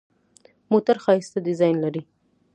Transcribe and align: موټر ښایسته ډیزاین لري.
موټر 0.71 0.95
ښایسته 1.03 1.39
ډیزاین 1.45 1.77
لري. 1.83 2.01